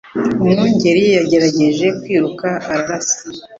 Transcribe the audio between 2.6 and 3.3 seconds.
ararasa